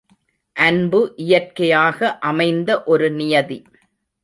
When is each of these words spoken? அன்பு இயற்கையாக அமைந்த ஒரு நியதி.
அன்பு 0.55 1.13
இயற்கையாக 1.17 2.17
அமைந்த 2.23 2.83
ஒரு 2.83 3.11
நியதி. 3.11 3.59